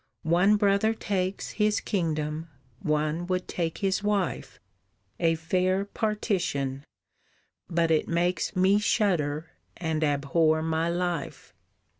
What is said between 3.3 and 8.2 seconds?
take his wife! A fair partition! But it